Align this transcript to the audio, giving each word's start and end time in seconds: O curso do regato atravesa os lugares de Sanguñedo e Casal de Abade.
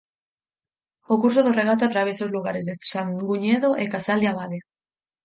O 1.13 1.15
curso 1.21 1.41
do 1.43 1.55
regato 1.59 1.81
atravesa 1.85 2.27
os 2.27 2.33
lugares 2.35 2.63
de 2.65 2.73
Sanguñedo 2.91 3.69
e 3.83 3.85
Casal 3.93 4.19
de 4.21 4.27
Abade. 4.31 4.59